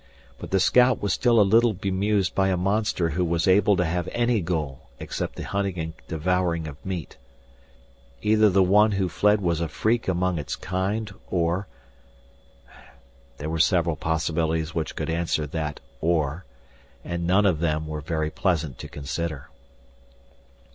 But 0.39 0.49
the 0.49 0.59
scout 0.59 0.99
was 0.99 1.13
still 1.13 1.39
a 1.39 1.43
little 1.45 1.73
bemused 1.75 2.33
by 2.33 2.47
a 2.47 2.57
monster 2.57 3.09
who 3.11 3.23
was 3.23 3.47
able 3.47 3.77
to 3.77 3.85
have 3.85 4.09
any 4.11 4.41
goal 4.41 4.89
except 4.99 5.35
the 5.35 5.43
hunting 5.43 5.77
and 5.77 5.93
devouring 6.07 6.65
of 6.67 6.83
meat. 6.83 7.19
Either 8.23 8.49
the 8.49 8.63
one 8.63 8.93
who 8.93 9.07
fled 9.07 9.41
was 9.41 9.61
a 9.61 9.67
freak 9.67 10.07
among 10.07 10.39
its 10.39 10.55
kind 10.55 11.13
or 11.29 11.67
There 13.37 13.51
were 13.51 13.59
several 13.59 13.95
possibilities 13.95 14.73
which 14.73 14.95
could 14.95 15.11
answer 15.11 15.45
that 15.45 15.79
"or," 15.99 16.45
and 17.03 17.27
none 17.27 17.45
of 17.45 17.59
them 17.59 17.85
were 17.85 18.01
very 18.01 18.31
pleasant 18.31 18.79
to 18.79 18.87
consider. 18.87 19.49